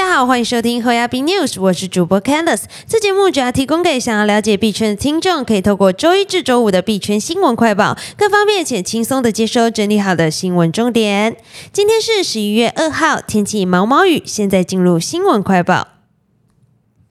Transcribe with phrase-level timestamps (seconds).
[0.00, 2.62] 大家好，欢迎收听后亚币 News，我是主播 Candice。
[2.88, 11.36] 这节目主要提供给想要了解币圈的听众，可以透过周一至周五的币圈新闻快报，更方便且轻松的接收整理好的新闻重点。
[11.70, 14.22] 今天是十一月二号，天气毛毛雨。
[14.24, 15.88] 现在进入新闻快报。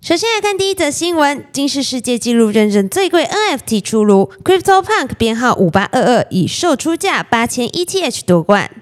[0.01, 8.78] 首先来看第一则新闻：今世世界纪录认证最贵 NFT 出炉，Crypto Punk 编号五八二二以售出价八千 ETH 夺冠。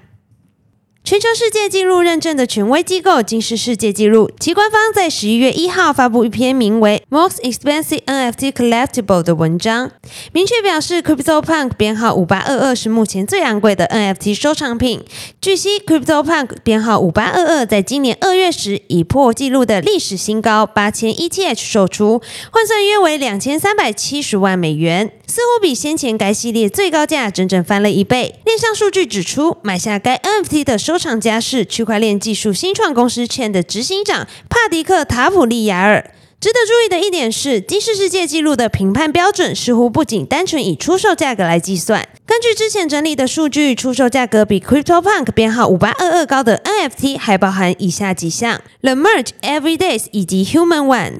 [1.08, 9.90] 全球世界纪录认证的权威机构金氏世界纪录，其官方在十一月一号发布一篇名为《Most Expensive NFT Collectible》的文章，
[10.32, 15.02] 明确表示 CryptoPunk 编号五八二二是目前最昂贵的 NFT 收藏品。
[15.40, 28.34] 据悉，CryptoPunk 编号五八二二在今年二月时以破纪录的历史新高八千 ETH 售出，换算约为两千三百七十万美元，似乎比先前该系列最高价整整翻了一倍。
[28.44, 36.10] 链上数据指出，买下该 NFT 的收厂家是区块链技术新创公司 Chain 的执行长帕迪克·塔普利亚尔。
[36.40, 42.08] 值得注意的一点是，金氏世界纪录的评判标准似乎不仅单纯以出售价格来计算。
[42.24, 51.12] 根据之前整理的数据，出售价格比 CryptoPunk 编号五八二二高的 NFT 还包含以下几项：The Merge、Everydays 以及 Human One。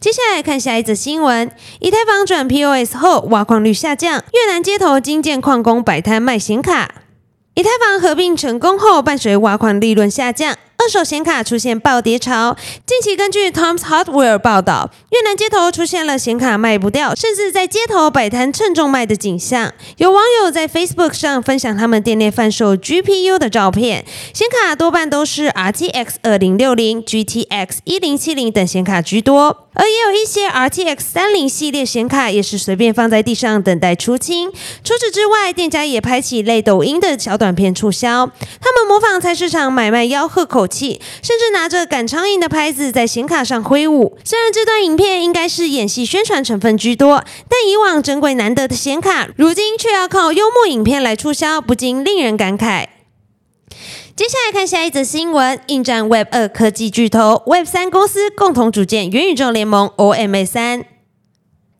[0.00, 1.50] 接下来看下一则新闻：
[1.80, 7.05] 以太坊转 POS 后，挖矿率下降，越南街头金建矿工摆摊卖显卡。
[7.58, 12.54] 以太坊合并成功后，伴随挖矿利润下降，二手显卡出现暴跌潮。
[12.84, 19.72] 近期根据 Tom's Hardware 报道，越南街头出现了显卡卖不掉，甚至在街头摆摊称重卖的景象。
[19.96, 29.65] 有网友在 Facebook 上分享他们店内贩售 GPU 的照片，显卡多半都是 RTX 二零六零、GTX 一零七零等显卡居多。
[29.76, 34.50] 而也有一些 RTX 三零系列显卡也是随便放在地上等待出清。
[34.82, 38.26] 除此之外，店家也拍起类抖音的小短片促销。
[38.60, 44.16] 他们模仿菜市场买卖吆喝口气，甚至拿着赶苍蝇的拍子在显卡上挥舞。
[44.24, 52.86] 虽然这段影片应该是演戏宣传成分居多，但以往珍贵难得的显卡，如今却要靠幽默影片来促销，不禁令人感慨。
[54.16, 60.86] 接下来看下一则新闻：应战 Web 二科技巨头 Web 三公司共同组建元宇宙联盟 OMA 三。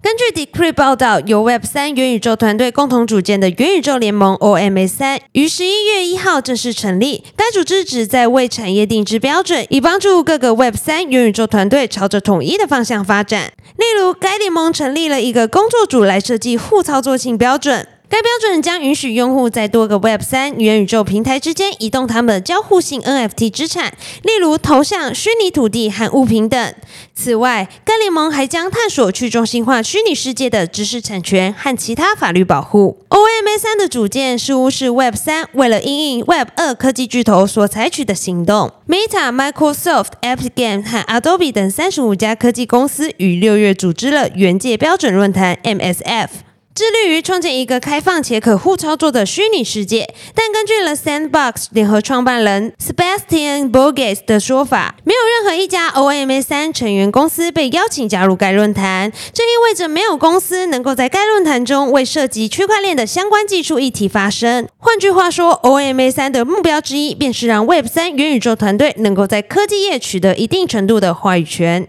[0.03, 7.25] 根据 Decrypt 报道，由 Web 三元宇宙团队共同组建的元宇宙联盟 OMA 三于十一月一号正式成立。
[7.35, 13.55] 该组织旨在为产业定制标准，以帮助各个 Web 三元宇宙团队朝着统一的方向发展。
[13.77, 17.89] 例如，该联盟成立了一个工作组来设计互操作性标准。
[18.09, 26.75] 该标准将允许用户在多个 Web 三元宇宙平台之间移动他们的交互性 NFT 资产，例如头像、虚拟土地和物品等。
[27.15, 32.99] 此外，该联盟还将探索去中心化虚拟世界的知识产权和其他法律保护。
[33.09, 38.71] OMA 三的组建似乎是 Web 三为了应应 Web 二科技巨头所采取的行动。
[38.87, 46.29] Meta、Microsoft、Epic Games 和 Adobe 等三十五家科技公司于六月组织了元界标准论坛 MSF。
[46.77, 64.69] 致力于创建一个开放且可互操作的虚拟世界，但根据了 Sandbox 联合创办人 Sebastian Borges 的说法，没有任何一家 OMA 三成员公司被邀请加入该论坛，这意味着没有公司能够在该论坛中为涉及区块链的相关技术议题发声。
[64.77, 71.89] 换句话说，OMA 三的目标之一便是让 Web 三元宇宙团队能够在科技业取得一定程度的话语权。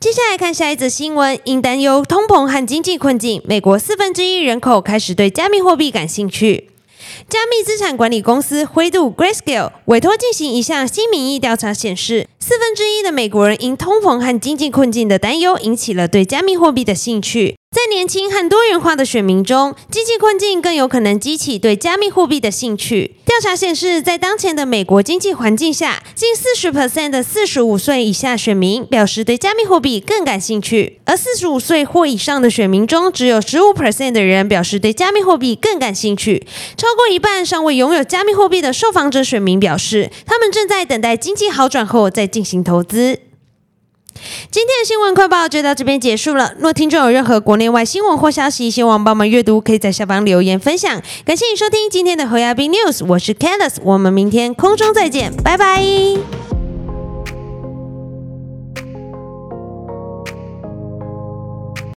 [0.00, 6.70] 接下来看下一则新闻，因担忧通膨和经济困境，美国四分之一人口开始对加密货币感兴趣。
[7.28, 17.59] 加密资产管理公司灰度 （Grayscale） 委托进行一项新民意调查，显示四分之一的美国人因通膨和经济困境的担忧，引起了对加密货币的兴趣。
[17.90, 23.16] 年轻和多元化的选民中，经济困境更有可能激起对加密货币的兴趣。
[23.26, 36.46] 调查显示，在当前的美国经济环境下，近四十 percent 的四十五岁以下选民表示对加密货币更感兴趣，而四十五岁或以上的选民中，只有十五 percent 的人表示对加密货币更感兴趣。
[36.76, 43.29] 超过一半尚未拥有加密货币的受访者选民表示，他们正在等待经济好转后再进行投资。
[44.50, 46.52] 今天的新闻快报就到这边结束了。
[46.58, 51.02] 若听众有任何国内外新闻或消息，希望帮忙阅读，可以在下方留言分享。
[51.24, 56.39] 感谢你收听今天的侯亚斌 news，我是 Candice，我们明天空中再见，拜拜。